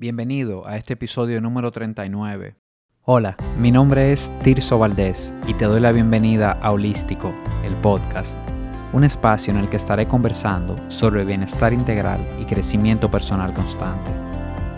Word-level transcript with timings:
Bienvenido 0.00 0.64
a 0.64 0.76
este 0.76 0.92
episodio 0.92 1.40
número 1.40 1.72
39. 1.72 2.54
Hola, 3.02 3.36
mi 3.58 3.72
nombre 3.72 4.12
es 4.12 4.30
Tirso 4.44 4.78
Valdés 4.78 5.32
y 5.48 5.54
te 5.54 5.64
doy 5.64 5.80
la 5.80 5.90
bienvenida 5.90 6.52
a 6.52 6.70
Holístico, 6.70 7.34
el 7.64 7.74
podcast, 7.78 8.38
un 8.92 9.02
espacio 9.02 9.52
en 9.52 9.58
el 9.58 9.68
que 9.68 9.76
estaré 9.76 10.06
conversando 10.06 10.78
sobre 10.88 11.24
bienestar 11.24 11.72
integral 11.72 12.24
y 12.38 12.44
crecimiento 12.44 13.10
personal 13.10 13.52
constante. 13.52 14.12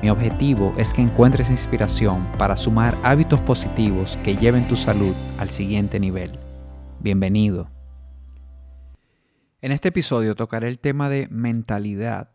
Mi 0.03 0.09
objetivo 0.09 0.73
es 0.79 0.95
que 0.95 1.03
encuentres 1.03 1.51
inspiración 1.51 2.27
para 2.39 2.57
sumar 2.57 2.97
hábitos 3.03 3.43
positivos 3.43 4.19
que 4.25 4.39
lleven 4.39 4.67
tu 4.69 4.75
salud 4.77 5.15
al 5.37 5.51
siguiente 5.51 6.01
nivel. 6.01 6.39
Bienvenido. 6.99 7.71
En 9.61 9.71
este 9.71 9.89
episodio 9.89 10.35
tocaré 10.35 10.69
el 10.69 10.79
tema 10.79 11.11
de 11.11 11.29
mentalidad 11.31 12.31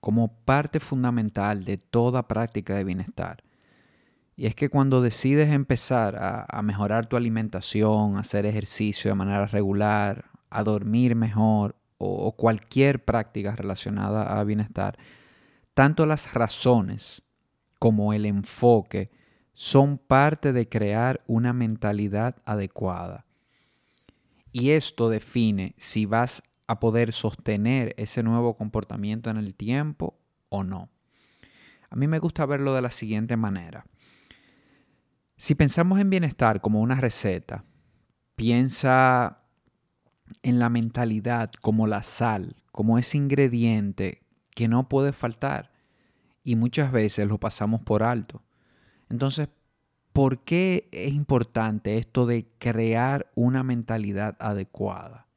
como 0.00 0.28
parte 0.28 0.80
fundamental 0.80 1.64
de 1.64 1.78
toda 1.78 2.28
práctica 2.28 2.74
de 2.74 2.84
bienestar. 2.84 3.42
Y 4.36 4.46
es 4.46 4.54
que 4.54 4.68
cuando 4.68 5.02
decides 5.02 5.52
empezar 5.52 6.16
a, 6.16 6.62
mejorar 6.62 7.06
tu 7.06 7.16
alimentación, 7.16 8.16
hacer 8.16 8.46
ejercicio 8.46 9.10
de 9.10 9.16
manera 9.16 9.46
regular, 9.46 10.26
a 10.48 10.62
dormir 10.62 11.16
mejor 11.16 11.74
o, 11.98 12.36
cualquier 12.36 13.04
práctica 13.04 13.56
relacionada 13.56 14.38
a 14.38 14.44
bienestar, 14.44 14.96
tanto 15.74 16.06
las 16.06 16.34
razones 16.34 17.22
como 17.80 18.12
el 18.12 18.26
enfoque 18.26 19.10
son 19.54 19.98
parte 19.98 20.52
de 20.52 20.68
crear 20.68 21.20
una 21.26 21.52
mentalidad 21.52 22.36
adecuada. 22.44 23.26
Y 24.52 24.70
esto 24.70 25.08
define 25.08 25.74
si 25.78 26.06
vas 26.06 26.44
a 26.68 26.78
poder 26.78 27.12
sostener 27.12 27.94
ese 27.96 28.22
nuevo 28.22 28.56
comportamiento 28.56 29.30
en 29.30 29.38
el 29.38 29.54
tiempo 29.54 30.20
o 30.50 30.62
no. 30.62 30.90
A 31.90 31.96
mí 31.96 32.06
me 32.06 32.18
gusta 32.18 32.46
verlo 32.46 32.74
de 32.74 32.82
la 32.82 32.90
siguiente 32.90 33.36
manera. 33.36 33.86
Si 35.36 35.54
pensamos 35.54 35.98
en 35.98 36.10
bienestar 36.10 36.60
como 36.60 36.80
una 36.80 36.96
receta, 36.96 37.64
piensa 38.36 39.44
en 40.42 40.58
la 40.58 40.68
mentalidad 40.68 41.50
como 41.62 41.86
la 41.86 42.02
sal, 42.02 42.56
como 42.70 42.98
ese 42.98 43.16
ingrediente 43.16 44.22
que 44.54 44.68
no 44.68 44.88
puede 44.88 45.12
faltar 45.12 45.72
y 46.44 46.56
muchas 46.56 46.92
veces 46.92 47.28
lo 47.28 47.38
pasamos 47.38 47.80
por 47.80 48.02
alto. 48.02 48.42
Entonces, 49.08 49.48
¿por 50.12 50.44
qué 50.44 50.88
es 50.92 51.14
importante 51.14 51.96
esto 51.96 52.26
de 52.26 52.48
crear 52.58 53.30
una 53.34 53.62
mentalidad 53.62 54.36
adecuada? 54.38 55.27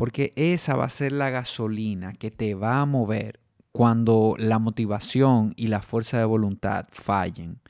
Porque 0.00 0.32
esa 0.34 0.76
va 0.76 0.86
a 0.86 0.88
ser 0.88 1.12
la 1.12 1.28
gasolina 1.28 2.14
que 2.14 2.30
te 2.30 2.54
va 2.54 2.80
a 2.80 2.86
mover 2.86 3.38
cuando 3.70 4.34
la 4.38 4.58
motivación 4.58 5.52
y 5.56 5.66
la 5.66 5.82
fuerza 5.82 6.18
de 6.18 6.24
voluntad 6.24 6.86
fallen. 6.90 7.60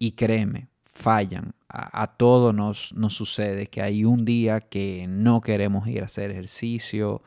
Y 0.00 0.16
créeme, 0.16 0.66
fallan. 0.82 1.54
A, 1.68 2.08
todos 2.16 2.52
nos, 2.52 2.92
nos, 2.94 3.14
sucede 3.14 3.68
que 3.68 3.82
hay 3.82 4.04
un 4.04 4.24
día 4.24 4.62
que 4.62 5.06
no 5.08 5.40
queremos 5.40 5.86
ir 5.86 6.02
a 6.02 6.06
hacer 6.06 6.32
ejercicio, 6.32 7.22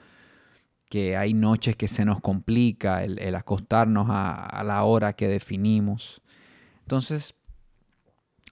que 0.89 1.16
hay 1.16 1.34
noches 1.34 1.78
que 1.78 1.88
se 1.88 2.04
nos 2.04 2.20
complica 2.20 3.06
el, 3.06 3.34
acostarnos 3.34 4.08
a, 4.09 4.34
a, 4.34 4.62
la 4.66 4.84
hora 4.84 5.14
que 5.14 5.30
definimos. 5.30 6.22
Entonces, 6.82 7.34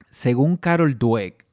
según 0.10 0.56
Carol 0.56 0.98
Dweck, 0.98 1.49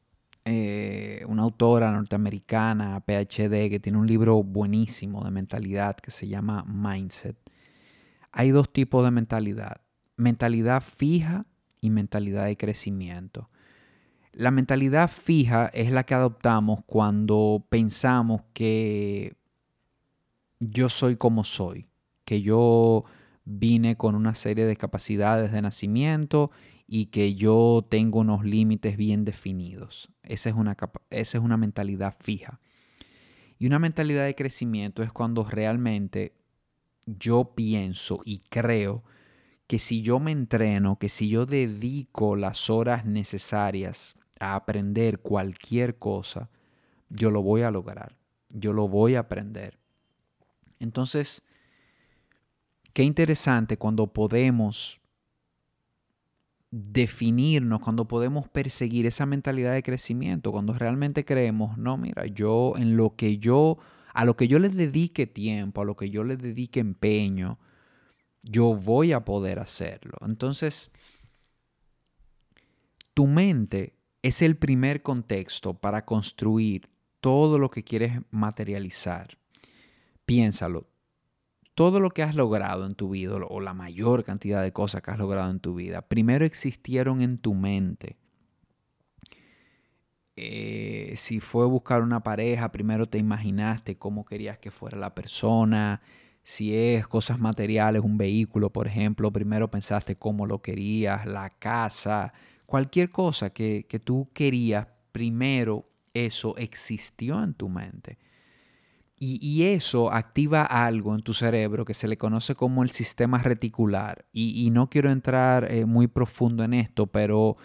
eh, 0.48 1.24
una 1.26 1.42
autora 1.42 1.90
norteamericana, 1.90 3.00
PhD, 3.00 3.68
que 3.68 3.80
tiene 3.80 3.98
un 3.98 4.06
libro 4.06 4.44
buenísimo 4.44 5.24
de 5.24 5.32
mentalidad 5.32 5.96
que 5.96 6.12
se 6.12 6.28
llama 6.28 6.64
Mindset. 6.68 7.36
Hay 8.30 8.50
dos 8.50 8.72
tipos 8.72 9.04
de 9.04 9.10
mentalidad, 9.10 9.80
mentalidad 10.16 10.84
fija 10.84 11.46
y 11.80 11.90
mentalidad 11.90 12.44
de 12.44 12.56
crecimiento. 12.56 13.50
La 14.30 14.52
mentalidad 14.52 15.10
fija 15.10 15.66
es 15.74 15.90
la 15.90 16.04
que 16.04 16.14
adoptamos 16.14 16.84
cuando 16.86 17.66
pensamos 17.68 18.42
que 18.52 19.34
yo 20.60 20.88
soy 20.88 21.16
como 21.16 21.42
soy, 21.42 21.88
que 22.24 22.40
yo 22.40 23.02
vine 23.46 23.96
con 23.96 24.14
una 24.14 24.34
serie 24.34 24.66
de 24.66 24.76
capacidades 24.76 25.52
de 25.52 25.62
nacimiento 25.62 26.50
y 26.86 27.06
que 27.06 27.34
yo 27.34 27.86
tengo 27.88 28.20
unos 28.20 28.44
límites 28.44 28.96
bien 28.96 29.24
definidos. 29.24 30.10
Esa 30.22 30.50
es, 30.50 30.56
una, 30.56 30.76
esa 31.10 31.38
es 31.38 31.44
una 31.44 31.56
mentalidad 31.56 32.16
fija. 32.20 32.60
Y 33.58 33.66
una 33.66 33.78
mentalidad 33.78 34.26
de 34.26 34.34
crecimiento 34.34 35.02
es 35.02 35.12
cuando 35.12 35.44
realmente 35.44 36.34
yo 37.06 37.54
pienso 37.54 38.20
y 38.24 38.40
creo 38.50 39.04
que 39.66 39.78
si 39.78 40.02
yo 40.02 40.20
me 40.20 40.32
entreno, 40.32 40.98
que 40.98 41.08
si 41.08 41.28
yo 41.28 41.46
dedico 41.46 42.36
las 42.36 42.68
horas 42.68 43.06
necesarias 43.06 44.16
a 44.38 44.56
aprender 44.56 45.20
cualquier 45.20 45.98
cosa, 45.98 46.50
yo 47.08 47.30
lo 47.30 47.42
voy 47.42 47.62
a 47.62 47.70
lograr, 47.70 48.16
yo 48.50 48.72
lo 48.72 48.88
voy 48.88 49.14
a 49.14 49.20
aprender. 49.20 49.78
Entonces, 50.78 51.42
qué 52.96 53.02
interesante 53.02 53.76
cuando 53.76 54.06
podemos 54.06 55.02
definirnos, 56.70 57.80
cuando 57.80 58.08
podemos 58.08 58.48
perseguir 58.48 59.04
esa 59.04 59.26
mentalidad 59.26 59.74
de 59.74 59.82
crecimiento, 59.82 60.50
cuando 60.50 60.72
realmente 60.72 61.26
creemos, 61.26 61.76
no, 61.76 61.98
mira, 61.98 62.24
yo 62.24 62.72
en 62.78 62.96
lo 62.96 63.14
que 63.14 63.36
yo, 63.36 63.76
a 64.14 64.24
lo 64.24 64.34
que 64.34 64.48
yo 64.48 64.58
le 64.58 64.70
dedique 64.70 65.26
tiempo, 65.26 65.82
a 65.82 65.84
lo 65.84 65.94
que 65.94 66.08
yo 66.08 66.24
le 66.24 66.38
dedique 66.38 66.80
empeño, 66.80 67.58
yo 68.42 68.74
voy 68.74 69.12
a 69.12 69.26
poder 69.26 69.58
hacerlo. 69.58 70.16
Entonces, 70.22 70.90
tu 73.12 73.26
mente 73.26 73.92
es 74.22 74.40
el 74.40 74.56
primer 74.56 75.02
contexto 75.02 75.74
para 75.74 76.06
construir 76.06 76.88
todo 77.20 77.58
lo 77.58 77.70
que 77.70 77.84
quieres 77.84 78.22
materializar. 78.30 79.36
Piénsalo, 80.24 80.86
todo 81.76 82.00
lo 82.00 82.10
que 82.10 82.22
has 82.22 82.34
logrado 82.34 82.86
en 82.86 82.94
tu 82.94 83.10
vida 83.10 83.34
o 83.34 83.60
la 83.60 83.74
mayor 83.74 84.24
cantidad 84.24 84.62
de 84.62 84.72
cosas 84.72 85.02
que 85.02 85.10
has 85.10 85.18
logrado 85.18 85.50
en 85.50 85.60
tu 85.60 85.74
vida, 85.74 86.00
primero 86.00 86.46
existieron 86.46 87.20
en 87.20 87.36
tu 87.36 87.52
mente. 87.52 88.16
Eh, 90.36 91.12
si 91.18 91.38
fue 91.38 91.66
buscar 91.66 92.02
una 92.02 92.22
pareja, 92.22 92.72
primero 92.72 93.06
te 93.06 93.18
imaginaste 93.18 93.98
cómo 93.98 94.24
querías 94.24 94.56
que 94.58 94.70
fuera 94.70 94.96
la 94.96 95.14
persona. 95.14 96.00
Si 96.42 96.74
es 96.74 97.06
cosas 97.06 97.38
materiales, 97.40 98.02
un 98.02 98.16
vehículo, 98.16 98.70
por 98.70 98.86
ejemplo, 98.86 99.30
primero 99.30 99.70
pensaste 99.70 100.16
cómo 100.16 100.46
lo 100.46 100.62
querías, 100.62 101.26
la 101.26 101.50
casa, 101.50 102.32
cualquier 102.64 103.10
cosa 103.10 103.50
que, 103.50 103.84
que 103.86 104.00
tú 104.00 104.30
querías, 104.32 104.86
primero 105.12 105.90
eso 106.14 106.56
existió 106.56 107.44
en 107.44 107.52
tu 107.52 107.68
mente. 107.68 108.16
Y, 109.18 109.62
eso 109.62 110.12
activa 110.12 110.62
algo 110.62 111.14
en 111.14 111.22
tu 111.22 111.32
cerebro 111.32 111.86
que 111.86 111.94
se 111.94 112.06
le 112.06 112.18
conoce 112.18 112.54
como 112.54 112.82
el 112.82 112.90
sistema 112.90 113.38
reticular. 113.42 114.26
Y, 114.32 114.68
no 114.70 114.90
quiero 114.90 115.10
entrar 115.10 115.72
eh, 115.72 115.86
muy 115.86 116.06
profundo 116.06 116.64
en 116.64 116.74
esto, 116.74 117.06
pero 117.06 117.56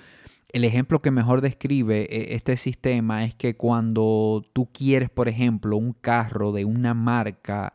el 0.49 0.63
ejemplo 0.63 1.01
que 1.01 1.11
mejor 1.11 1.41
describe 1.41 2.03
eh, 2.03 2.35
este 2.35 2.55
sistema 2.55 3.25
es 3.25 3.35
que 3.35 3.57
cuando 3.57 4.45
tú 4.53 4.69
quieres, 4.71 5.09
por 5.09 5.27
ejemplo, 5.27 5.75
un 5.75 5.93
carro 5.93 6.53
de 6.53 6.63
una 6.63 6.93
marca 6.93 7.73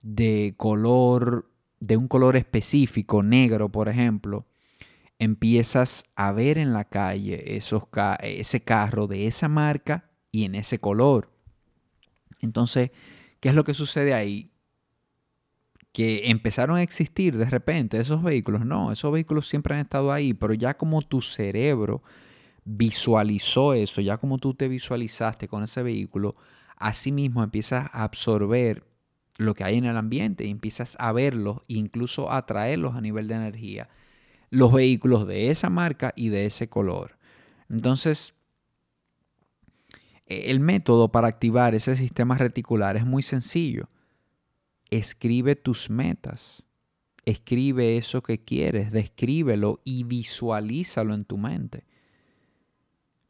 de 0.00 0.54
color, 0.56 1.50
de 1.80 1.96
un 1.96 2.08
color 2.08 2.36
específico, 2.36 3.22
negro, 3.22 3.68
por 3.68 3.88
ejemplo, 3.90 4.46
empiezas 5.18 6.04
a 6.16 6.32
ver 6.32 6.58
en 6.58 6.72
la 6.72 6.84
calle 6.84 7.56
esos, 7.56 7.84
ese 8.22 8.60
carro 8.62 9.06
de 9.06 9.26
esa 9.26 9.48
marca 9.48 10.10
y 10.30 10.44
en 10.44 10.54
ese 10.54 10.78
color. 10.78 11.31
Entonces, 12.42 12.90
¿qué 13.40 13.48
es 13.48 13.54
lo 13.54 13.64
que 13.64 13.74
sucede 13.74 14.12
ahí? 14.12 14.50
Que 15.92 16.30
empezaron 16.30 16.76
a 16.76 16.82
existir 16.82 17.36
de 17.36 17.46
repente 17.46 17.98
esos 17.98 18.22
vehículos. 18.22 18.66
No, 18.66 18.92
esos 18.92 19.12
vehículos 19.12 19.48
siempre 19.48 19.74
han 19.74 19.80
estado 19.80 20.12
ahí, 20.12 20.34
pero 20.34 20.52
ya 20.54 20.76
como 20.76 21.02
tu 21.02 21.20
cerebro 21.20 22.02
visualizó 22.64 23.74
eso, 23.74 24.00
ya 24.00 24.18
como 24.18 24.38
tú 24.38 24.54
te 24.54 24.68
visualizaste 24.68 25.48
con 25.48 25.64
ese 25.64 25.82
vehículo, 25.82 26.34
así 26.76 27.12
mismo 27.12 27.42
empiezas 27.42 27.88
a 27.92 28.04
absorber 28.04 28.84
lo 29.38 29.54
que 29.54 29.64
hay 29.64 29.78
en 29.78 29.84
el 29.84 29.96
ambiente 29.96 30.44
y 30.44 30.50
empiezas 30.50 30.96
a 31.00 31.12
verlos 31.12 31.58
e 31.68 31.74
incluso 31.74 32.30
a 32.30 32.38
atraerlos 32.38 32.94
a 32.94 33.00
nivel 33.00 33.28
de 33.28 33.34
energía. 33.34 33.88
Los 34.50 34.72
vehículos 34.72 35.26
de 35.26 35.48
esa 35.48 35.70
marca 35.70 36.12
y 36.14 36.28
de 36.28 36.46
ese 36.46 36.68
color. 36.68 37.16
Entonces, 37.70 38.34
el 40.26 40.60
método 40.60 41.10
para 41.10 41.28
activar 41.28 41.74
ese 41.74 41.96
sistema 41.96 42.36
reticular 42.36 42.96
es 42.96 43.04
muy 43.04 43.22
sencillo. 43.22 43.88
Escribe 44.90 45.56
tus 45.56 45.90
metas. 45.90 46.62
Escribe 47.24 47.96
eso 47.96 48.22
que 48.22 48.42
quieres, 48.42 48.90
descríbelo 48.90 49.80
y 49.84 50.04
visualízalo 50.04 51.14
en 51.14 51.24
tu 51.24 51.38
mente. 51.38 51.84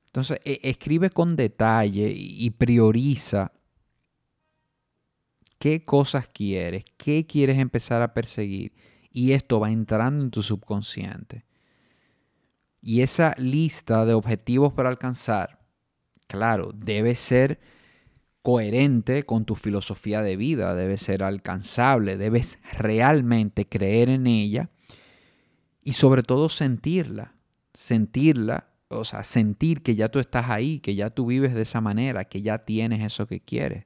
Entonces, 0.07 0.41
e, 0.45 0.61
escribe 0.63 1.11
con 1.11 1.37
detalle 1.37 2.11
y 2.15 2.51
prioriza 2.51 3.53
qué 5.59 5.85
cosas 5.85 6.29
quieres, 6.29 6.85
qué 6.97 7.27
quieres 7.27 7.59
empezar 7.59 8.03
a 8.03 8.15
perseguir 8.15 8.73
y 9.13 9.33
esto 9.33 9.61
va 9.61 9.71
entrando 9.71 10.25
en 10.25 10.31
tu 10.31 10.43
subconsciente. 10.43 11.45
Y 12.81 13.03
esa 13.03 13.35
lista 13.39 14.05
de 14.05 14.15
objetivos 14.15 14.73
para 14.73 14.89
alcanzar, 14.89 15.62
claro, 16.33 16.73
debe 16.75 17.15
ser 17.15 17.61
coherente 18.41 19.25
con 19.25 19.45
tu 19.45 19.55
filosofía 19.55 20.23
de 20.23 20.37
vida, 20.37 20.75
debe 20.75 20.97
ser 20.97 21.23
alcanzable, 21.23 22.17
debes 22.17 22.59
realmente 22.73 23.69
creer 23.69 24.09
en 24.09 24.27
ella 24.27 24.71
y 25.83 25.93
sobre 25.93 26.23
todo 26.23 26.49
sentirla, 26.49 27.35
sentirla, 27.75 28.69
o 28.89 29.05
sea, 29.05 29.25
sentir 29.25 29.83
que 29.83 29.95
ya 29.95 30.09
tú 30.09 30.21
estás 30.21 30.49
ahí, 30.49 30.81
que 30.81 30.95
ya 30.95 31.11
tú 31.11 31.27
vives 31.27 31.53
de 31.53 31.63
esa 31.63 31.83
manera, 31.83 32.25
que 32.25 32.41
ya 32.41 32.65
tienes 32.65 33.05
eso 33.05 33.27
que 33.27 33.41
quieres. 33.41 33.85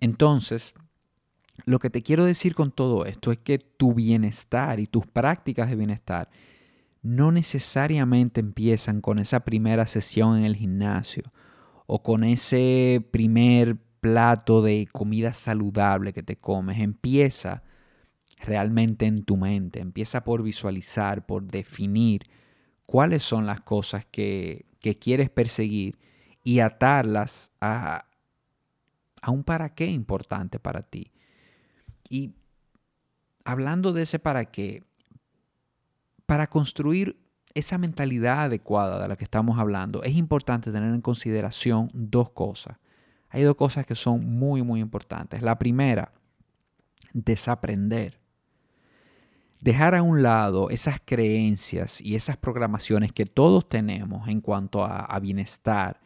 Entonces, 0.00 0.74
lo 1.64 1.78
que 1.78 1.88
te 1.88 2.02
quiero 2.02 2.26
decir 2.26 2.54
con 2.54 2.72
todo 2.72 3.06
esto 3.06 3.32
es 3.32 3.38
que 3.38 3.58
tu 3.58 3.94
bienestar 3.94 4.80
y 4.80 4.86
tus 4.86 5.06
prácticas 5.06 5.70
de 5.70 5.76
bienestar 5.76 6.28
no 7.00 7.32
necesariamente 7.32 8.40
empiezan 8.40 9.00
con 9.00 9.18
esa 9.18 9.40
primera 9.40 9.86
sesión 9.86 10.36
en 10.36 10.44
el 10.44 10.56
gimnasio 10.56 11.32
o 11.86 12.02
con 12.02 12.24
ese 12.24 13.06
primer 13.10 13.76
plato 14.00 14.62
de 14.62 14.88
comida 14.92 15.32
saludable 15.32 16.12
que 16.12 16.22
te 16.22 16.36
comes. 16.36 16.80
Empieza 16.80 17.62
realmente 18.38 19.06
en 19.06 19.24
tu 19.24 19.36
mente, 19.36 19.80
empieza 19.80 20.24
por 20.24 20.42
visualizar, 20.42 21.26
por 21.26 21.44
definir 21.44 22.28
cuáles 22.86 23.22
son 23.22 23.46
las 23.46 23.60
cosas 23.62 24.04
que, 24.06 24.66
quieres 25.00 25.30
perseguir 25.30 25.98
y 26.42 26.58
atarlas 26.58 27.50
a, 27.58 28.04
a 29.22 29.30
un 29.30 29.42
para 29.42 29.74
qué 29.74 29.86
importante 29.86 30.58
para 30.58 30.82
ti. 30.82 31.10
Y 32.10 32.34
hablando 33.46 33.94
de 33.94 34.02
ese 34.02 34.18
para 34.18 34.44
qué, 34.44 34.82
para 36.26 36.48
construir 36.48 37.23
esa 37.54 37.78
mentalidad 37.78 38.42
adecuada 38.42 39.00
de 39.00 39.08
la 39.08 39.16
que 39.16 39.24
estamos 39.24 39.58
hablando, 39.58 40.02
es 40.02 40.14
importante 40.14 40.72
tener 40.72 40.92
en 40.92 41.00
consideración 41.00 41.90
dos 41.94 42.30
cosas. 42.30 42.76
Hay 43.30 43.42
dos 43.42 43.56
cosas 43.56 43.86
que 43.86 43.94
son 43.94 44.24
muy, 44.24 44.62
muy 44.62 44.80
importantes. 44.80 45.42
La 45.42 45.58
primera, 45.58 46.12
desaprender. 47.12 48.20
Dejar 49.60 49.94
a 49.94 50.02
un 50.02 50.22
lado 50.22 50.68
esas 50.68 51.00
creencias 51.02 52.00
y 52.00 52.16
esas 52.16 52.36
programaciones 52.36 53.12
que 53.12 53.24
todos 53.24 53.66
tenemos 53.68 54.28
en 54.28 54.42
cuanto 54.42 54.84
a, 54.84 55.18
bienestar 55.20 56.00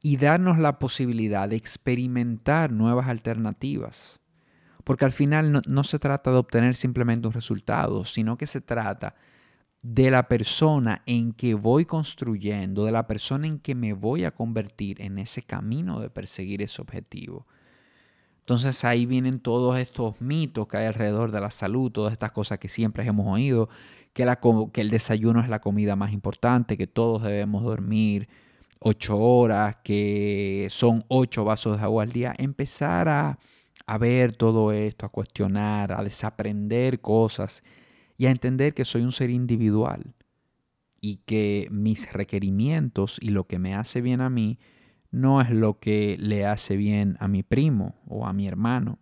y 0.00 0.16
darnos 0.16 0.58
la 0.58 0.78
posibilidad 0.78 1.46
de 1.46 1.56
experimentar 1.56 2.72
nuevas 2.72 3.08
alternativas. 3.08 4.18
Porque 4.82 5.04
al 5.04 5.12
final 5.12 5.62
no, 5.66 5.84
se 5.84 5.98
trata 5.98 6.30
de 6.30 6.38
obtener 6.38 6.74
simplemente 6.74 7.28
un 7.28 7.34
resultado, 7.34 8.06
sino 8.06 8.38
que 8.38 8.46
se 8.46 8.62
trata 8.62 9.14
de 9.82 10.10
la 10.10 10.28
persona 10.28 11.02
en 11.06 11.32
que 11.32 11.54
voy 11.54 11.86
construyendo, 11.86 12.84
de 12.84 12.92
la 12.92 13.06
persona 13.06 13.46
en 13.46 13.58
que 13.58 13.74
me 13.74 13.94
voy 13.94 14.24
a 14.24 14.30
convertir 14.30 15.00
en 15.00 15.18
ese 15.18 15.42
camino 15.42 16.00
de 16.00 16.10
perseguir 16.10 16.60
ese 16.62 16.82
objetivo. 16.82 17.46
Entonces 18.40 18.84
ahí 18.84 19.06
vienen 19.06 19.40
todos 19.40 19.78
estos 19.78 20.20
mitos 20.20 20.66
que 20.66 20.76
hay 20.76 20.86
alrededor 20.86 21.30
de 21.30 21.40
la 21.40 21.50
salud, 21.50 21.90
todas 21.90 22.12
estas 22.12 22.32
cosas 22.32 22.58
que 22.58 22.68
siempre 22.68 23.06
hemos 23.06 23.26
oído, 23.26 23.68
que, 24.12 24.24
el 24.74 24.90
desayuno 24.90 25.40
es 25.40 25.48
la 25.48 25.60
comida 25.60 25.96
más 25.96 26.12
importante, 26.12 26.76
que 26.76 26.86
todos 26.86 27.22
debemos 27.22 27.62
dormir 27.62 28.28
ocho 28.80 29.18
horas, 29.18 29.76
que 29.84 30.66
son 30.70 31.04
ocho 31.08 31.44
vasos 31.44 31.78
de 31.78 31.84
agua 31.84 32.02
al 32.02 32.12
día. 32.12 32.34
Empezar 32.36 33.08
a 33.08 33.98
ver 33.98 34.36
todo 34.36 34.72
esto, 34.72 35.06
a 35.06 35.10
cuestionar, 35.10 35.92
a 35.92 36.02
desaprender 36.02 37.00
cosas 37.00 37.62
y 38.20 38.26
a 38.26 38.30
entender 38.30 38.74
que 38.74 38.84
soy 38.84 39.00
un 39.00 39.12
ser 39.12 39.30
individual 39.30 40.12
y 41.00 41.22
que 41.24 41.68
mis 41.70 42.12
requerimientos 42.12 43.16
y 43.18 43.30
lo 43.30 43.46
que 43.46 43.58
me 43.58 43.74
hace 43.74 44.02
bien 44.02 44.20
a 44.20 44.28
mí 44.28 44.58
no 45.10 45.40
es 45.40 45.48
lo 45.48 45.80
que 45.80 46.18
le 46.20 46.44
hace 46.44 46.76
bien 46.76 47.16
a 47.18 47.28
mi 47.28 47.42
primo 47.42 47.94
o 48.06 48.26
a 48.26 48.34
mi 48.34 48.46
hermano. 48.46 48.98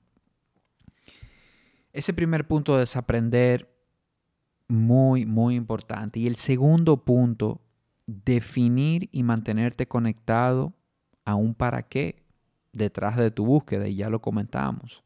Ese 1.92 2.12
primer 2.12 2.46
punto 2.46 2.74
de 2.74 2.82
desaprender, 2.82 3.68
muy, 4.68 5.26
muy 5.26 5.56
importante. 5.56 6.20
Y 6.20 6.28
el 6.28 6.36
segundo 6.36 7.04
punto, 7.04 7.60
definir 8.06 9.08
y 9.10 9.24
mantenerte 9.24 9.88
conectado 9.88 10.74
a 11.24 11.34
un 11.34 11.56
para 11.56 11.82
qué 11.82 12.22
detrás 12.72 13.16
de 13.16 13.32
tu 13.32 13.44
búsqueda, 13.44 13.88
y 13.88 13.96
ya 13.96 14.10
lo 14.10 14.22
comentamos. 14.22 15.02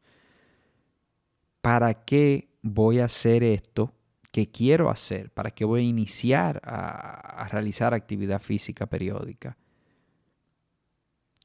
¿Para 1.61 1.95
qué 1.95 2.49
voy 2.61 2.99
a 2.99 3.05
hacer 3.05 3.43
esto 3.43 3.91
que 4.33 4.49
quiero 4.49 4.89
hacer? 4.89 5.29
¿Para 5.29 5.51
qué 5.51 5.63
voy 5.63 5.81
a 5.81 5.83
iniciar 5.83 6.59
a, 6.65 7.47
realizar 7.51 7.93
actividad 7.93 8.41
física 8.41 8.87
periódica? 8.87 9.55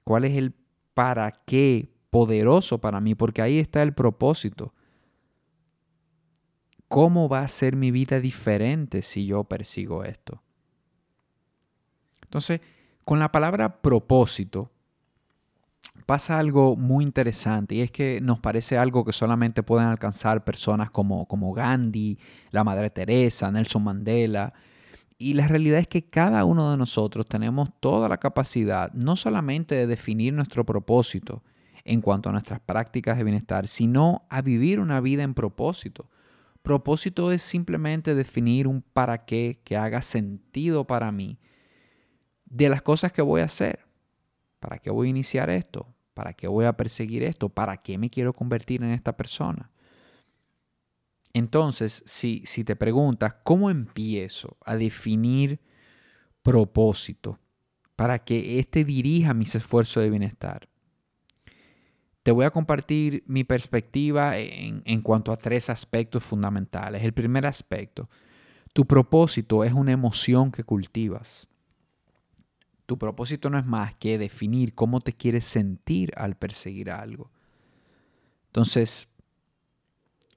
¿Cuál 0.05 0.25
es 0.25 0.35
el 0.39 0.55
para 0.95 1.31
qué 1.45 1.93
poderoso 2.09 2.79
para 2.79 2.99
mí? 2.99 3.15
Porque 3.15 3.43
ahí 3.43 3.59
está 3.59 3.83
el 3.83 3.93
propósito. 3.93 4.73
¿Cómo 6.89 7.29
va 7.29 7.41
a 7.41 7.49
ser 7.49 7.77
mi 7.77 7.91
vida 7.91 8.21
diferente 8.21 9.03
si 9.03 9.27
yo 9.27 9.45
persigo 9.45 10.03
esto? 10.03 10.43
Entonces, 12.23 12.63
con 13.05 13.19
la 13.19 13.31
palabra 13.31 13.83
propósito, 13.83 14.73
pasa 16.07 16.39
algo 16.39 16.77
muy 16.77 17.05
interesante 17.05 17.75
y 17.75 17.81
es 17.83 17.91
que 17.91 18.21
nos 18.21 18.41
parece 18.41 18.79
algo 18.79 19.05
que 19.05 19.13
solamente 19.13 19.63
pueden 19.63 19.89
alcanzar 19.89 20.45
personas 20.45 20.91
como, 20.91 21.27
como 21.27 21.53
Gandhi, 21.53 22.19
la 22.51 22.65
Madre 22.65 22.91
Teresa, 22.91 23.51
Nelson 23.51 23.85
Mandela. 23.85 24.53
Y 25.19 25.35
la 25.35 25.49
realidad 25.49 25.81
es 25.81 25.89
que 25.89 26.09
cada 26.09 26.45
uno 26.45 26.71
de 26.71 26.77
nosotros 26.77 27.27
tenemos 27.27 27.71
toda 27.81 28.09
la 28.09 28.19
capacidad 28.19 28.93
no 28.93 29.17
solamente 29.17 29.75
de 29.75 29.87
definir 29.87 30.33
nuestro 30.33 30.65
propósito 30.65 31.43
en 31.85 32.01
cuanto 32.01 32.29
a 32.29 32.33
nuestras 32.33 32.61
prácticas 32.61 33.17
de 33.17 33.25
bienestar, 33.25 33.67
sino 33.67 34.27
a 34.31 34.43
vivir 34.43 34.79
una 34.81 35.01
vida 35.01 35.23
en 35.23 35.35
propósito. 35.35 36.09
Propósito 36.63 37.33
es 37.33 37.43
simplemente 37.43 38.15
definir 38.15 38.67
un 38.67 38.83
para 38.83 39.25
qué 39.25 39.61
que 39.65 39.77
haga 39.77 40.03
sentido 40.03 40.87
para 40.87 41.11
mí 41.13 41.39
de 42.45 42.69
las 42.69 42.83
cosas 42.83 43.13
que 43.13 43.23
voy 43.23 43.41
a 43.41 43.45
hacer. 43.47 43.88
¿Para 44.61 44.79
qué 44.79 44.91
voy 44.91 45.09
a 45.09 45.11
iniciar 45.11 45.51
esto? 45.51 45.95
¿Para 46.15 46.33
qué 46.33 46.49
voy 46.49 46.65
a 46.65 46.77
perseguir 46.77 47.23
esto? 47.23 47.49
¿Para 47.49 47.77
qué 47.77 47.97
me 47.97 48.11
quiero 48.11 48.33
convertir 48.33 48.83
en 48.83 48.91
esta 48.91 49.17
persona? 49.17 49.71
Entonces, 51.33 52.03
si, 52.07 52.43
si 52.45 52.65
te 52.65 52.75
preguntas, 52.75 53.37
¿cómo 53.45 53.71
empiezo 53.71 54.57
a 54.65 54.77
definir 54.77 55.61
propósito 56.43 57.39
para 57.95 58.25
que 58.25 58.59
éste 58.59 58.85
dirija 58.85 59.35
mis 59.35 59.55
esfuerzos 59.55 60.03
de 60.03 60.11
bienestar? 60.11 60.69
Te 62.25 62.33
voy 62.33 62.45
a 62.45 62.51
compartir 62.51 63.23
mi 63.27 63.45
perspectiva 63.45 64.37
en, 64.39 64.83
en 64.85 65.01
cuanto 65.03 65.33
a 65.33 65.37
tres 65.37 65.71
aspectos 65.71 66.25
fundamentales. 66.25 67.03
El 67.05 67.13
primer 67.13 67.47
aspecto, 67.47 68.11
tu 68.73 68.87
propósito 68.87 69.65
es 69.65 69.73
una 69.73 69.93
emoción 69.93 70.51
que 70.51 70.65
cultivas. 70.65 71.49
Tu 72.89 72.97
propósito 72.97 73.51
no 73.51 73.59
es 73.59 73.67
más 73.67 73.95
que 73.97 74.17
definir 74.17 74.75
cómo 74.75 75.03
te 75.03 75.13
quieres 75.13 75.45
sentir 75.45 76.11
al 76.17 76.37
perseguir 76.37 76.91
algo. 76.91 77.31
Entonces, 78.47 79.09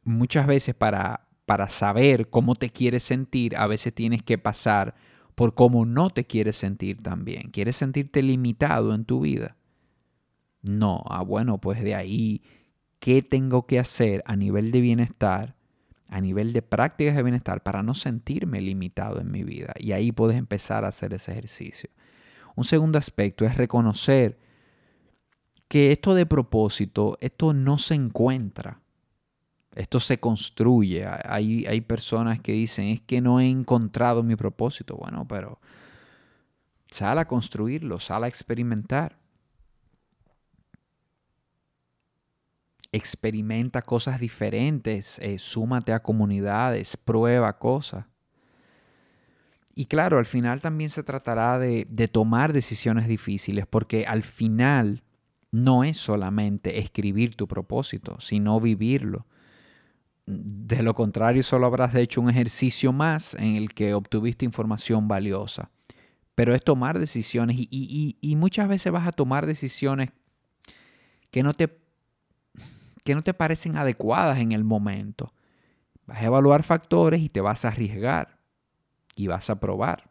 muchas 0.03 0.47
veces 0.47 0.75
para, 0.75 1.29
para 1.45 1.69
saber 1.69 2.29
cómo 2.29 2.55
te 2.55 2.69
quieres 2.69 3.03
sentir, 3.03 3.55
a 3.55 3.67
veces 3.67 3.95
tienes 3.95 4.21
que 4.21 4.37
pasar 4.37 4.95
por 5.33 5.55
cómo 5.55 5.85
no 5.85 6.09
te 6.09 6.25
quieres 6.25 6.57
sentir 6.57 7.01
también. 7.01 7.51
¿Quieres 7.51 7.77
sentirte 7.77 8.21
limitado 8.21 8.93
en 8.93 9.05
tu 9.05 9.21
vida? 9.21 9.55
No, 10.61 11.05
ah, 11.07 11.23
bueno, 11.23 11.61
pues 11.61 11.81
de 11.81 11.95
ahí, 11.95 12.43
¿qué 12.99 13.21
tengo 13.21 13.65
que 13.65 13.79
hacer 13.79 14.23
a 14.25 14.35
nivel 14.35 14.71
de 14.73 14.81
bienestar, 14.81 15.55
a 16.09 16.19
nivel 16.19 16.51
de 16.51 16.63
prácticas 16.63 17.15
de 17.15 17.23
bienestar 17.23 17.63
para 17.63 17.81
no 17.81 17.93
sentirme 17.93 18.59
limitado 18.59 19.21
en 19.21 19.31
mi 19.31 19.45
vida? 19.45 19.71
Y 19.79 19.93
ahí 19.93 20.11
puedes 20.11 20.35
empezar 20.35 20.83
a 20.83 20.89
hacer 20.89 21.13
ese 21.13 21.31
ejercicio. 21.31 21.89
Un 22.61 22.65
segundo 22.65 22.99
aspecto 22.99 23.43
es 23.43 23.57
reconocer 23.57 24.37
que 25.67 25.91
esto 25.91 26.13
de 26.13 26.27
propósito, 26.27 27.17
esto 27.19 27.55
no 27.55 27.79
se 27.79 27.95
encuentra, 27.95 28.81
esto 29.73 29.99
se 29.99 30.19
construye. 30.19 31.07
Hay, 31.25 31.65
hay 31.65 31.81
personas 31.81 32.39
que 32.39 32.51
dicen, 32.51 32.89
es 32.89 33.01
que 33.01 33.19
no 33.19 33.39
he 33.39 33.49
encontrado 33.49 34.21
mi 34.21 34.35
propósito. 34.35 34.95
Bueno, 34.95 35.27
pero 35.27 35.59
sal 36.91 37.17
a 37.17 37.27
construirlo, 37.27 37.99
sal 37.99 38.25
a 38.25 38.27
experimentar. 38.27 39.17
Experimenta 42.91 43.81
cosas 43.81 44.19
diferentes, 44.19 45.17
eh, 45.17 45.39
súmate 45.39 45.93
a 45.93 46.03
comunidades, 46.03 46.95
prueba 46.95 47.57
cosas. 47.57 48.05
Y 49.81 49.85
claro, 49.85 50.19
al 50.19 50.27
final 50.27 50.61
también 50.61 50.91
se 50.91 51.01
tratará 51.01 51.57
de, 51.57 52.07
tomar 52.07 52.53
decisiones 52.53 53.07
difíciles, 53.07 53.65
porque 53.65 54.05
al 54.05 54.21
final 54.21 55.01
no 55.49 55.83
es 55.83 55.97
solamente 55.97 56.77
escribir 56.77 57.35
tu 57.35 57.47
propósito, 57.47 58.21
sino 58.21 58.59
vivirlo. 58.59 59.25
De 60.27 60.83
lo 60.83 60.93
contrario, 60.93 61.41
solo 61.41 61.65
habrás 61.65 61.95
hecho 61.95 62.21
un 62.21 62.29
ejercicio 62.29 62.93
más 62.93 63.33
en 63.33 63.55
el 63.55 63.73
que 63.73 63.95
obtuviste 63.95 64.45
información 64.45 65.07
valiosa. 65.07 65.71
Pero 66.35 66.53
es 66.53 66.63
tomar 66.63 66.99
decisiones 66.99 67.57
y, 67.59 68.17
y 68.21 68.35
muchas 68.35 68.67
veces 68.67 68.93
vas 68.93 69.07
a 69.07 69.11
tomar 69.11 69.47
decisiones 69.47 70.11
que 71.31 71.41
no, 71.41 71.55
te, 71.55 71.75
que 73.03 73.15
no 73.15 73.23
te 73.23 73.33
parecen 73.33 73.77
adecuadas 73.77 74.37
en 74.37 74.51
el 74.51 74.63
momento. 74.63 75.33
Vas 76.05 76.21
a 76.21 76.25
evaluar 76.25 76.61
factores 76.61 77.19
y 77.19 77.29
te 77.29 77.41
vas 77.41 77.65
a 77.65 77.69
arriesgar 77.69 78.40
y 79.15 79.27
vas 79.27 79.49
a 79.49 79.59
probar. 79.59 80.09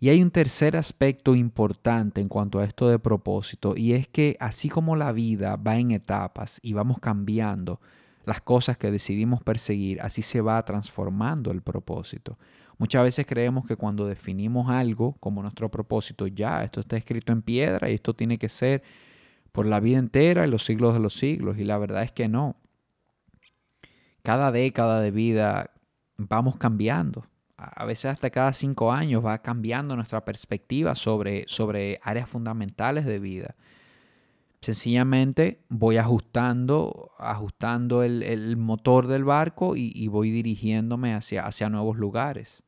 Y 0.00 0.08
hay 0.08 0.20
un 0.20 0.32
tercer 0.32 0.76
aspecto 0.76 1.36
importante 1.36 2.20
en 2.20 2.28
cuanto 2.28 2.58
a 2.58 2.64
esto 2.64 2.88
de 2.88 2.98
propósito 2.98 3.74
y 3.76 3.92
es 3.92 4.08
que 4.08 4.36
así 4.40 4.68
como 4.68 4.96
la 4.96 5.12
vida 5.12 5.54
va 5.54 5.76
en 5.78 5.92
etapas 5.92 6.58
y 6.60 6.72
vamos 6.72 6.98
cambiando 6.98 7.80
las 8.24 8.40
cosas 8.40 8.76
que 8.76 8.90
decidimos 8.90 9.42
perseguir, 9.42 10.00
así 10.00 10.22
se 10.22 10.40
va 10.40 10.64
transformando 10.64 11.50
el 11.52 11.62
propósito. 11.62 12.38
Muchas 12.78 13.04
veces 13.04 13.26
creemos 13.26 13.64
que 13.64 13.76
cuando 13.76 14.06
definimos 14.06 14.70
algo 14.70 15.16
como 15.20 15.42
nuestro 15.42 15.70
propósito, 15.70 16.26
ya, 16.26 16.64
esto 16.64 16.80
está 16.80 16.96
escrito 16.96 17.32
en 17.32 17.42
piedra 17.42 17.88
y 17.90 17.94
esto 17.94 18.14
tiene 18.14 18.38
que 18.38 18.48
ser 18.48 18.82
por 19.52 19.66
la 19.66 19.78
vida 19.78 19.98
entera 19.98 20.46
y 20.46 20.50
los 20.50 20.64
siglos 20.64 20.94
de 20.94 21.00
los 21.00 21.14
siglos. 21.14 21.58
Y 21.58 21.64
la 21.64 21.78
verdad 21.78 22.02
es 22.02 22.10
que 22.10 22.26
no. 22.26 22.56
Cada 24.22 24.50
década 24.50 25.00
de 25.00 25.10
vida 25.10 25.71
vamos 26.28 26.56
cambiando 26.56 27.24
a 27.62 27.84
veces 27.84 28.06
hasta 28.06 28.30
cada 28.30 28.52
cinco 28.52 28.92
años 28.92 29.24
va 29.24 29.38
cambiando 29.38 29.94
nuestra 29.94 30.24
perspectiva 30.24 30.94
sobre, 30.96 31.44
sobre 31.46 32.00
áreas 32.02 32.28
fundamentales 32.28 33.04
de 33.06 33.18
vida. 33.18 33.54
Sencillamente 34.60 35.60
voy 35.68 35.96
ajustando, 35.96 37.12
ajustando 37.18 38.02
el, 38.02 38.56
motor 38.56 39.06
del 39.06 39.24
barco 39.24 39.74
y, 39.76 40.06
voy 40.08 40.30
dirigiéndome 40.30 41.14
hacia, 41.14 41.46
hacia 41.46 41.68
nuevos 41.68 41.96
lugares. 41.96 42.62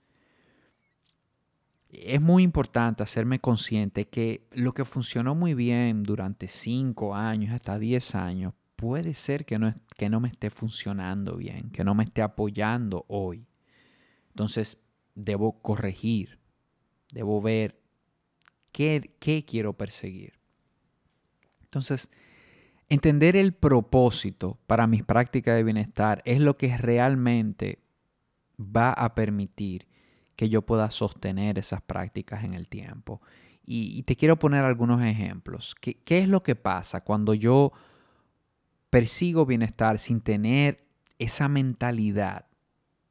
Es 1.90 2.20
muy 2.20 2.42
importante 2.42 3.04
hacerme 3.04 3.38
consciente 3.38 4.08
que 4.08 4.48
lo 4.50 4.74
que 4.74 4.84
funcionó 4.84 5.36
muy 5.36 5.54
bien 5.54 6.02
durante 6.02 6.48
cinco 6.48 7.14
años, 7.14 7.54
hasta 7.54 7.78
diez 7.78 8.16
años, 8.16 8.54
puede 8.76 9.14
ser 9.14 9.44
que 9.44 9.58
no, 9.58 9.74
que 9.96 10.08
no 10.08 10.20
me 10.20 10.28
esté 10.28 10.50
funcionando 10.50 11.36
bien, 11.36 11.70
que 11.70 11.84
no 11.84 11.94
me 11.94 12.04
esté 12.04 12.22
apoyando 12.22 13.04
hoy. 13.08 13.46
Entonces, 14.28 14.84
debo 15.14 15.60
corregir, 15.62 16.38
debo 17.12 17.40
ver 17.40 17.80
qué, 18.72 19.14
qué 19.20 19.44
quiero 19.44 19.74
perseguir. 19.74 20.34
Entonces, 21.62 22.10
entender 22.88 23.36
el 23.36 23.52
propósito 23.54 24.58
para 24.66 24.86
mis 24.86 25.04
prácticas 25.04 25.56
de 25.56 25.64
bienestar 25.64 26.22
es 26.24 26.40
lo 26.40 26.56
que 26.56 26.76
realmente 26.76 27.80
va 28.58 28.92
a 28.92 29.14
permitir 29.14 29.86
que 30.36 30.48
yo 30.48 30.62
pueda 30.62 30.90
sostener 30.90 31.58
esas 31.58 31.82
prácticas 31.82 32.44
en 32.44 32.54
el 32.54 32.68
tiempo. 32.68 33.20
Y, 33.66 34.02
te 34.02 34.14
quiero 34.14 34.38
poner 34.38 34.62
algunos 34.62 35.00
ejemplos. 35.00 35.74
¿Qué, 35.80 35.94
¿Qué, 35.94 36.18
es 36.18 36.28
lo 36.28 36.42
que 36.42 36.54
pasa 36.54 37.02
cuando 37.02 37.32
yo 37.32 37.72
persigo 38.94 39.44
bienestar 39.44 39.98
sin 39.98 40.20
tener 40.20 40.86
esa 41.18 41.48
mentalidad 41.48 42.46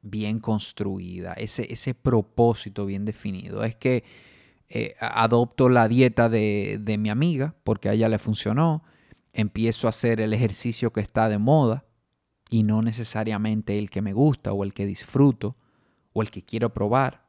bien 0.02 0.40
construida, 0.40 1.34
ese, 1.34 1.74
ese 1.74 1.94
propósito 1.94 2.86
bien 2.86 3.04
definido. 3.04 3.66
Es 3.66 3.76
que 3.76 4.06
eh, 4.70 4.96
adopto 5.02 5.68
la 5.68 5.90
dieta 5.90 6.30
de, 6.30 6.80
de 6.80 6.98
mi 6.98 7.10
amiga 7.10 7.54
porque 7.66 7.90
a 7.90 7.94
ella 7.96 8.08
le 8.08 8.18
funcionó, 8.18 8.86
empiezo 9.34 9.88
a 9.88 9.90
hacer 9.90 10.22
el 10.22 10.32
ejercicio 10.32 10.94
que 10.94 11.02
está 11.02 11.28
de 11.28 11.38
moda 11.38 11.84
y 12.50 12.64
no 12.64 12.82
necesariamente 12.82 13.78
el 13.78 13.90
que 13.90 14.02
me 14.02 14.14
gusta 14.14 14.54
o 14.54 14.64
el 14.64 14.74
que 14.74 14.86
disfruto 14.86 15.58
o 16.14 16.22
el 16.22 16.32
que 16.32 16.46
quiero 16.46 16.74
probar. 16.74 17.26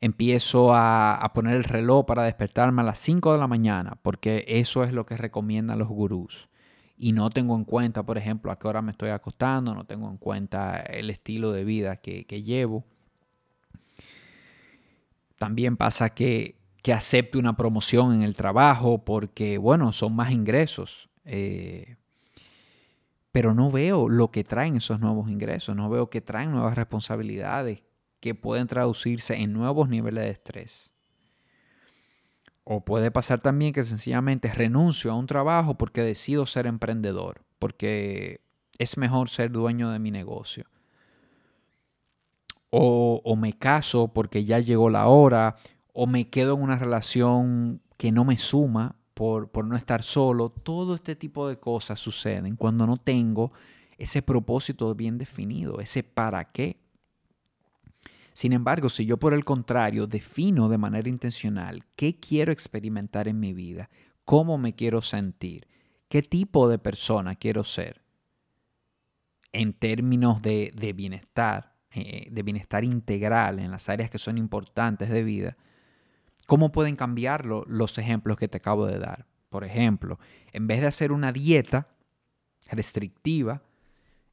Empiezo 0.00 0.74
a, 0.74 1.14
a, 1.14 1.32
poner 1.32 1.54
el 1.54 1.62
reloj 1.62 2.06
para 2.06 2.24
despertarme 2.24 2.82
a 2.82 2.86
las 2.86 2.98
5 2.98 3.34
de 3.34 3.38
la 3.38 3.46
mañana, 3.46 4.00
porque 4.02 4.44
eso 4.48 4.82
es 4.82 4.92
lo 4.92 5.06
que 5.06 5.16
recomiendan 5.16 5.78
los 5.78 5.86
gurús 5.86 6.48
y 6.98 7.12
no 7.12 7.30
tengo 7.30 7.54
en 7.56 7.64
cuenta, 7.64 8.02
por 8.02 8.18
ejemplo, 8.18 8.50
a 8.50 8.58
qué 8.58 8.66
hora 8.66 8.82
me 8.82 8.90
estoy 8.90 9.10
acostando, 9.10 9.74
no 9.74 9.84
tengo 9.84 10.10
en 10.10 10.16
cuenta 10.16 10.78
el 10.78 11.10
estilo 11.10 11.52
de 11.52 11.64
vida 11.64 11.96
que, 11.96 12.24
llevo. 12.42 12.84
También 15.38 15.76
pasa 15.76 16.10
que, 16.10 16.56
que 16.82 16.92
acepto 16.92 17.38
una 17.38 17.56
promoción 17.56 18.12
en 18.12 18.22
el 18.22 18.34
trabajo 18.34 19.04
porque, 19.04 19.58
bueno, 19.58 19.92
son 19.92 20.16
más 20.16 20.32
ingresos. 20.32 21.08
Eh, 21.24 21.96
pero 23.30 23.54
no 23.54 23.70
veo 23.70 24.08
lo 24.08 24.32
que 24.32 24.42
traen 24.42 24.76
esos 24.76 24.98
nuevos 24.98 25.30
ingresos, 25.30 25.76
no 25.76 25.88
veo 25.88 26.10
que 26.10 26.20
traen 26.20 26.50
nuevas 26.50 26.74
responsabilidades 26.74 27.84
que 28.18 28.34
pueden 28.34 28.66
traducirse 28.66 29.36
en 29.36 29.52
nuevos 29.52 29.88
niveles 29.88 30.24
de 30.24 30.30
estrés. 30.30 30.92
O 32.70 32.82
puede 32.82 33.10
pasar 33.10 33.40
también 33.40 33.72
que 33.72 33.82
sencillamente 33.82 34.52
renuncio 34.52 35.10
a 35.10 35.14
un 35.14 35.26
trabajo 35.26 35.78
porque 35.78 36.02
decido 36.02 36.44
ser 36.44 36.66
emprendedor, 36.66 37.40
porque 37.58 38.42
es 38.76 38.98
mejor 38.98 39.30
ser 39.30 39.50
dueño 39.50 39.88
de 39.88 39.98
mi 39.98 40.10
negocio. 40.10 40.66
O, 42.68 43.36
me 43.38 43.54
caso 43.54 44.08
porque 44.08 44.44
ya 44.44 44.58
llegó 44.58 44.90
la 44.90 45.06
hora, 45.06 45.56
o 45.94 46.06
me 46.06 46.28
quedo 46.28 46.56
en 46.56 46.60
una 46.60 46.76
relación 46.76 47.80
que 47.96 48.12
no 48.12 48.26
me 48.26 48.36
suma 48.36 48.96
por, 49.14 49.50
por 49.50 49.64
no 49.64 49.74
estar 49.74 50.02
solo. 50.02 50.50
Todo 50.50 50.94
este 50.94 51.16
tipo 51.16 51.48
de 51.48 51.58
cosas 51.58 51.98
suceden 51.98 52.56
cuando 52.56 52.86
no 52.86 52.98
tengo 52.98 53.50
ese 53.96 54.20
propósito 54.20 54.94
bien 54.94 55.16
definido, 55.16 55.80
ese 55.80 56.02
para 56.02 56.44
qué. 56.52 56.76
Sin 58.38 58.52
embargo, 58.52 58.88
si 58.88 59.04
yo 59.04 59.16
por 59.16 59.34
el 59.34 59.44
contrario 59.44 60.06
defino 60.06 60.68
de 60.68 60.78
manera 60.78 61.08
intencional 61.08 61.84
qué 61.96 62.20
quiero 62.20 62.52
experimentar 62.52 63.26
en 63.26 63.40
mi 63.40 63.52
vida, 63.52 63.90
cómo 64.24 64.58
me 64.58 64.76
quiero 64.76 65.02
sentir, 65.02 65.66
qué 66.08 66.22
tipo 66.22 66.68
de 66.68 66.78
persona 66.78 67.34
quiero 67.34 67.64
ser, 67.64 68.00
en 69.50 69.72
términos 69.72 70.40
de, 70.40 70.70
bienestar, 70.94 71.74
eh, 71.90 72.28
de 72.30 72.42
bienestar 72.44 72.84
integral 72.84 73.58
en 73.58 73.72
las 73.72 73.88
áreas 73.88 74.08
que 74.08 74.20
son 74.20 74.38
importantes 74.38 75.10
de 75.10 75.24
vida, 75.24 75.56
¿cómo 76.46 76.70
pueden 76.70 76.94
cambiarlo 76.94 77.64
los 77.66 77.98
ejemplos 77.98 78.36
que 78.36 78.46
te 78.46 78.58
acabo 78.58 78.86
de 78.86 79.00
dar? 79.00 79.26
Por 79.48 79.64
ejemplo, 79.64 80.20
en 80.52 80.68
vez 80.68 80.80
de 80.80 80.86
hacer 80.86 81.10
una 81.10 81.32
dieta 81.32 81.88
restrictiva, 82.70 83.62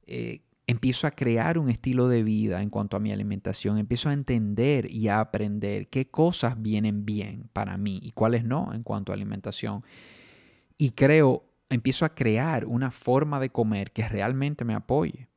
eh, 0.06 0.44
empiezo 0.68 1.08
a 1.08 1.12
crear 1.12 1.58
un 1.58 1.70
estilo 1.70 2.08
de 2.08 2.24
vida 2.24 2.62
en 2.62 2.70
cuanto 2.70 2.98
a 2.98 3.00
mi 3.00 3.12
alimentación, 3.12 3.78
empiezo 3.78 4.10
a 4.10 4.14
entender 4.14 4.90
y 4.92 5.08
a 5.08 5.20
aprender 5.20 5.90
qué 5.90 6.10
cosas 6.10 6.62
vienen 6.62 7.06
bien 7.06 7.50
para 7.54 7.78
mí 7.78 8.00
y 8.02 8.12
cuáles 8.12 8.44
no 8.44 8.74
en 8.74 8.84
cuanto 8.84 9.12
a 9.12 9.16
alimentación. 9.16 9.84
Y 10.78 10.92
creo, 10.92 11.44
empiezo 11.70 12.06
a 12.06 12.16
crear 12.16 12.66
una 12.66 12.92
forma 12.92 13.40
de 13.40 13.50
comer 13.50 13.92
que 13.92 14.08
realmente 14.08 14.66
me 14.66 14.74
apoye. 14.74 15.30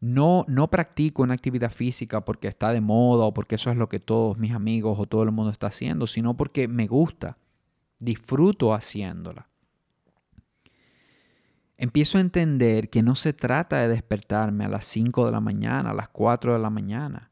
No, 0.00 0.46
no 0.48 0.70
practico 0.70 1.22
una 1.22 1.34
actividad 1.34 1.70
física 1.70 2.24
porque 2.24 2.48
está 2.48 2.72
de 2.72 2.80
moda 2.80 3.24
o 3.24 3.34
porque 3.34 3.56
eso 3.56 3.70
es 3.70 3.76
lo 3.76 3.90
que 3.90 4.00
todos 4.00 4.38
mis 4.38 4.52
amigos 4.52 4.98
o 4.98 5.06
todo 5.06 5.24
el 5.24 5.30
mundo 5.30 5.52
está 5.52 5.66
haciendo, 5.66 6.06
sino 6.06 6.38
porque 6.38 6.68
me 6.68 6.86
gusta, 6.86 7.36
disfruto 7.98 8.72
haciéndola 8.72 9.49
empiezo 11.80 12.18
a 12.18 12.20
entender 12.20 12.90
que 12.90 13.02
no 13.02 13.16
se 13.16 13.32
trata 13.32 13.78
de 13.78 13.88
despertarme 13.88 14.66
a 14.66 14.68
las 14.68 14.84
5 14.84 15.24
de 15.24 15.32
la 15.32 15.40
mañana, 15.40 15.90
a 15.90 15.94
las 15.94 16.10
4 16.10 16.52
de 16.52 16.58
la 16.58 16.68
mañana. 16.68 17.30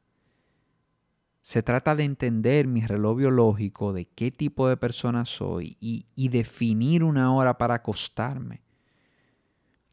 Se 1.42 1.62
trata 1.62 1.94
de 1.94 2.04
entender 2.04 2.66
mi 2.66 2.80
reloj 2.80 3.18
biológico, 3.18 3.92
de 3.92 4.06
qué 4.06 4.30
tipo 4.30 4.66
de 4.66 4.78
persona 4.78 5.26
soy 5.26 5.76
y, 5.80 6.06
y, 6.16 6.30
definir 6.30 7.04
una 7.04 7.34
hora 7.34 7.58
para 7.58 7.74
acostarme. 7.74 8.62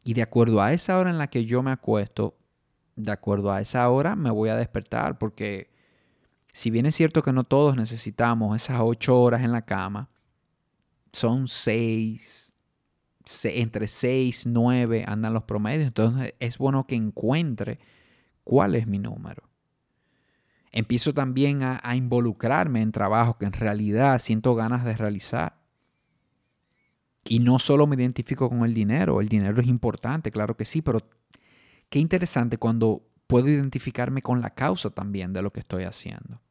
Y 0.05 0.13
de 0.13 0.21
acuerdo 0.21 0.61
a 0.61 0.71
esa 0.71 0.97
hora 0.99 1.09
en 1.09 1.17
la 1.17 1.27
que 1.27 1.43
yo 1.43 1.61
me 1.61 1.71
acuesto, 1.71 2.37
de 2.95 3.11
acuerdo 3.11 3.51
a 3.51 3.59
esa 3.59 3.89
hora 3.89 4.15
me 4.15 4.31
voy 4.31 4.47
a 4.47 4.55
despertar, 4.55 5.17
porque 5.17 5.69
si 6.53 6.71
bien 6.71 6.85
es 6.85 6.95
cierto 6.95 7.21
que 7.21 7.33
no 7.33 7.43
todos 7.43 7.75
necesitamos 7.75 8.55
esas 8.55 8.79
8 8.81 9.19
horas 9.19 9.43
en 9.43 9.51
la 9.51 9.65
cama, 9.65 10.09
son 11.11 11.49
6, 11.49 12.44
entre 13.43 13.87
6, 13.87 14.45
9 14.47 15.05
andan 15.07 15.33
los 15.33 15.43
promedios. 15.43 15.87
Entonces 15.87 16.33
es 16.39 16.57
bueno 16.57 16.85
que 16.87 16.95
encuentre 16.95 17.79
cuál 18.43 18.75
es 18.75 18.87
mi 18.87 18.99
número. 18.99 19.43
Empiezo 20.71 21.13
también 21.13 21.63
a, 21.63 21.95
involucrarme 21.95 22.81
en 22.81 22.91
trabajo 22.91 23.37
que 23.37 23.45
en 23.45 23.53
realidad 23.53 24.19
siento 24.19 24.55
ganas 24.55 24.83
de 24.83 24.95
realizar. 24.95 25.57
Y 27.23 27.39
no 27.39 27.59
solo 27.59 27.87
me 27.87 27.95
identifico 27.95 28.49
con 28.49 28.63
el 28.63 28.73
dinero, 28.73 29.21
el 29.21 29.29
dinero 29.29 29.59
es 29.61 29.67
importante, 29.67 30.31
claro 30.31 30.57
que 30.57 30.65
sí, 30.65 30.81
pero 30.81 30.99
qué 31.89 31.99
interesante 31.99 32.57
cuando 32.57 33.07
puedo 33.25 33.47
identificarme 33.47 34.21
con 34.21 34.41
la 34.41 34.51
causa 34.51 34.89
también 34.89 35.33
de 35.33 35.41
lo 35.41 35.51
que 35.51 35.61
estoy 35.61 35.85
haciendo. 35.85 36.41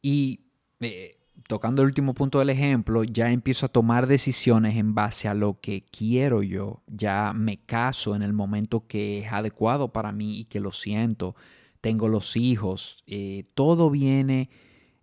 Y 0.00 0.46
eh, 0.80 1.18
tocando 1.48 1.82
el 1.82 1.88
último 1.88 2.14
punto 2.14 2.38
del 2.38 2.50
ejemplo, 2.50 3.04
ya 3.04 3.30
empiezo 3.30 3.66
a 3.66 3.70
tomar 3.70 4.06
decisiones 4.06 4.76
en 4.76 4.94
base 4.94 5.28
a 5.28 5.34
lo 5.34 5.60
que 5.60 5.84
quiero 5.84 6.42
yo. 6.42 6.82
Ya 6.86 7.32
me 7.34 7.58
caso 7.58 8.14
en 8.16 8.22
el 8.22 8.32
momento 8.32 8.86
que 8.86 9.20
es 9.20 9.32
adecuado 9.32 9.92
para 9.92 10.12
mí 10.12 10.38
y 10.40 10.44
que 10.44 10.60
lo 10.60 10.72
siento. 10.72 11.36
Tengo 11.80 12.08
los 12.08 12.36
hijos. 12.36 13.04
Eh, 13.06 13.44
todo 13.54 13.90
viene 13.90 14.50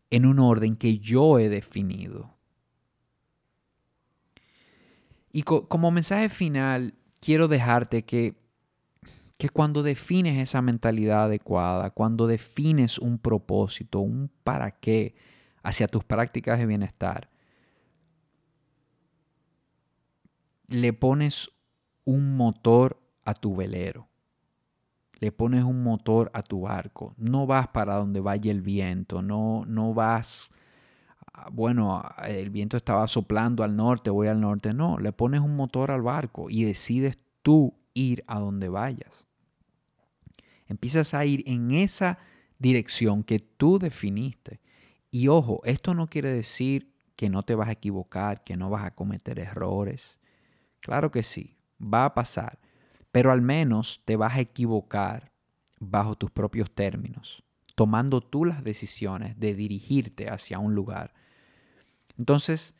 en 0.09 0.25
un 0.25 0.39
orden 0.39 0.75
que 0.75 0.99
yo 0.99 1.39
he 1.39 1.49
definido. 1.49 2.33
Y 5.31 5.41
como 5.41 5.89
mensaje 5.89 6.29
final, 6.29 6.93
quiero 7.19 7.47
dejarte 7.47 8.05
que, 8.05 8.35
que 9.39 9.49
cuando 9.49 9.81
defines 9.81 10.37
esa 10.37 10.61
mentalidad 10.61 11.23
adecuada, 11.23 11.89
cuando 11.89 12.27
defines 12.27 12.99
un 12.99 13.17
propósito, 13.17 13.99
un 13.99 14.29
para 14.43 14.69
qué, 14.69 15.15
hacia 15.63 15.87
tus 15.87 16.03
prácticas 16.03 16.59
de 16.59 16.65
bienestar, 16.65 17.29
le 20.67 20.93
pones 20.93 21.49
un 22.05 22.35
motor 22.35 23.01
a 23.25 23.33
tu 23.33 23.55
velero, 23.55 24.09
le 25.19 25.31
pones 25.31 25.63
un 25.63 25.83
motor 25.83 26.29
a 26.33 26.43
tu 26.43 26.61
barco, 26.61 27.13
no 27.17 27.47
vas 27.47 27.69
para 27.69 27.95
donde 27.95 28.19
vaya 28.19 28.51
el 28.51 28.61
viento, 28.61 29.21
no, 29.21 29.63
no 29.65 29.93
vas, 29.93 30.49
bueno, 31.51 32.03
el 32.27 32.49
viento 32.49 32.75
estaba 32.75 33.07
soplando 33.07 33.63
al 33.63 33.75
norte, 33.75 34.09
voy 34.09 34.27
al 34.27 34.41
norte, 34.41 34.73
no, 34.73 34.99
le 34.99 35.13
pones 35.13 35.39
un 35.41 35.55
motor 35.55 35.91
al 35.91 36.01
barco 36.01 36.49
y 36.49 36.65
decides 36.65 37.17
tú 37.41 37.73
ir 37.93 38.23
a 38.27 38.39
donde 38.39 38.67
vayas. 38.69 39.25
Empiezas 40.67 41.13
a 41.13 41.25
ir 41.25 41.43
en 41.45 41.71
esa 41.71 42.17
dirección 42.57 43.23
que 43.23 43.39
tú 43.39 43.79
definiste. 43.79 44.59
Y 45.15 45.27
ojo, 45.27 45.61
esto 45.63 45.93
no 45.93 46.07
quiere 46.07 46.31
decir 46.31 46.91
que 47.15 47.29
no 47.29 47.43
te 47.43 47.53
vas 47.53 47.67
a 47.67 47.73
equivocar, 47.73 48.43
que 48.43 48.57
no 48.57 48.71
vas 48.71 48.83
a 48.83 48.95
cometer 48.95 49.37
errores. 49.37 50.17
Claro 50.79 51.11
que 51.11 51.21
sí, 51.21 51.55
va 51.79 52.05
a 52.05 52.15
pasar, 52.15 52.57
pero 53.11 53.31
al 53.31 53.43
menos 53.43 54.01
te 54.05 54.15
vas 54.15 54.33
a 54.33 54.39
equivocar 54.39 55.31
bajo 55.79 56.15
tus 56.15 56.31
propios 56.31 56.73
términos, 56.73 57.43
tomando 57.75 58.21
tú 58.21 58.43
las 58.43 58.63
decisiones 58.63 59.39
de 59.39 59.53
dirigirte 59.53 60.31
hacia 60.31 60.57
un 60.57 60.73
lugar. 60.73 61.13
Entonces, 62.17 62.73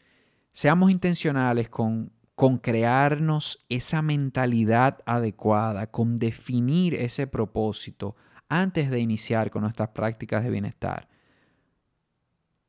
seamos 0.54 0.90
intencionales 0.90 1.70
con, 1.70 2.14
con 2.34 2.58
crearnos 2.58 3.64
esa 3.70 4.02
mentalidad 4.02 5.04
adecuada, 5.06 5.92
con 5.92 6.18
definir 6.18 6.96
ese 6.96 7.28
propósito 7.28 8.16
antes 8.50 8.90
de 8.90 9.02
iniciar 9.02 9.52
con 9.52 9.62
nuestras 9.62 9.90
prácticas 9.90 10.44
de 10.44 10.50
bienestar. 10.50 11.13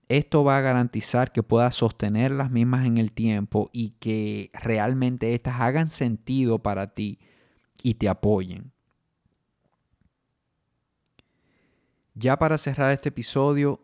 Esto 0.08 0.44
va 0.44 0.58
a 0.58 0.60
garantizar 0.60 1.32
que 1.32 1.42
puedas 1.42 1.76
sostener 1.76 2.30
las 2.30 2.50
mismas 2.50 2.86
en 2.86 2.98
el 2.98 3.12
tiempo 3.12 3.70
y 3.72 3.90
que 4.00 4.50
realmente 4.52 5.34
éstas 5.34 5.60
hagan 5.60 5.88
sentido 5.88 6.58
para 6.58 6.94
ti 6.94 7.18
y 7.82 7.94
te 7.94 8.08
apoyen. 8.08 8.72
Ya 12.14 12.38
para 12.38 12.58
cerrar 12.58 12.92
este 12.92 13.08
episodio, 13.08 13.80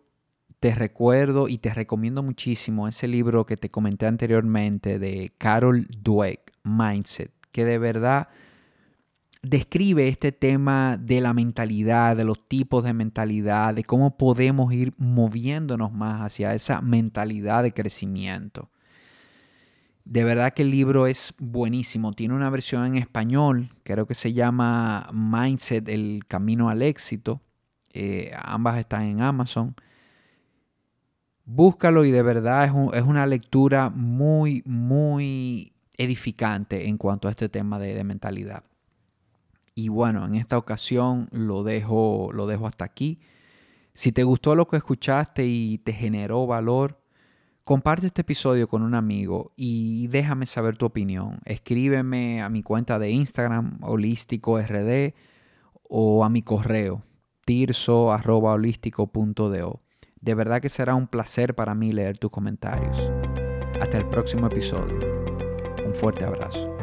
te 0.60 0.74
recuerdo 0.74 1.48
y 1.48 1.58
te 1.58 1.72
recomiendo 1.72 2.22
muchísimo 2.22 2.86
ese 2.86 3.08
libro 3.08 3.46
que 3.46 3.56
te 3.56 3.70
comenté 3.70 4.06
anteriormente 4.06 4.98
de 4.98 5.32
Carol 5.38 5.86
Dweck, 5.88 6.52
Mindset, 6.62 7.32
que 7.50 7.64
de 7.64 7.78
verdad 7.78 8.28
describe 9.42 10.08
este 10.08 10.32
tema 10.32 10.98
de 10.98 11.20
la 11.20 11.32
mentalidad, 11.32 12.16
de 12.16 12.24
los 12.24 12.46
tipos 12.46 12.84
de 12.84 12.92
mentalidad, 12.92 13.74
de 13.74 13.84
cómo 13.84 14.16
podemos 14.16 14.72
ir 14.72 14.92
moviéndonos 14.98 15.92
más 15.92 16.20
hacia 16.20 16.54
esa 16.54 16.80
mentalidad 16.80 17.62
de 17.62 17.72
crecimiento. 17.72 18.70
De 20.04 20.24
verdad 20.24 20.52
que 20.52 20.62
el 20.62 20.70
libro 20.70 21.06
es 21.06 21.34
buenísimo. 21.38 22.12
Tiene 22.12 22.34
una 22.34 22.50
versión 22.50 22.84
en 22.84 22.96
español, 22.96 23.70
creo 23.82 24.06
que 24.06 24.14
se 24.14 24.32
llama 24.32 25.08
Mindset, 25.12 25.88
el 25.88 26.22
camino 26.26 26.68
al 26.68 26.82
éxito. 26.82 27.40
Eh, 27.92 28.32
ambas 28.42 28.78
están 28.78 29.02
en 29.02 29.22
Amazon. 29.22 29.74
Búscalo 31.44 32.04
y 32.04 32.10
de 32.10 32.22
verdad 32.22 32.64
es, 32.94 33.02
una 33.02 33.26
lectura 33.26 33.90
muy, 33.90 34.62
muy 34.64 35.72
edificante 35.96 36.88
en 36.88 36.96
cuanto 36.96 37.28
a 37.28 37.32
este 37.32 37.48
tema 37.48 37.78
de 37.78 38.02
mentalidad. 38.04 38.64
Y 39.74 39.88
bueno, 39.88 40.26
en 40.26 40.34
esta 40.34 40.58
ocasión 40.58 41.28
lo 41.32 41.62
dejo, 41.62 42.30
lo 42.32 42.46
dejo 42.46 42.66
hasta 42.66 42.84
aquí. 42.84 43.20
Si 43.94 44.12
te 44.12 44.24
gustó 44.24 44.54
lo 44.54 44.68
que 44.68 44.76
escuchaste 44.76 45.46
y 45.46 45.78
te 45.78 45.92
generó 45.92 46.46
valor, 46.46 47.00
comparte 47.64 48.06
este 48.06 48.22
episodio 48.22 48.68
con 48.68 48.82
un 48.82 48.94
amigo 48.94 49.52
y 49.56 50.06
déjame 50.08 50.46
saber 50.46 50.76
tu 50.76 50.86
opinión. 50.86 51.38
Escríbeme 51.44 52.42
a 52.42 52.48
mi 52.48 52.62
cuenta 52.62 52.98
de 52.98 53.10
Instagram, 53.10 53.78
holístico 53.82 54.58
rd, 54.60 55.14
o 55.88 56.24
a 56.24 56.28
mi 56.28 56.42
correo, 56.42 57.04
tirso.holístico.do. 57.44 59.82
De 60.20 60.34
verdad 60.34 60.60
que 60.60 60.68
será 60.68 60.94
un 60.94 61.08
placer 61.08 61.54
para 61.54 61.74
mí 61.74 61.92
leer 61.92 62.18
tus 62.18 62.30
comentarios. 62.30 63.10
Hasta 63.80 63.98
el 63.98 64.08
próximo 64.08 64.46
episodio. 64.46 64.98
Un 65.86 65.94
fuerte 65.94 66.24
abrazo. 66.24 66.79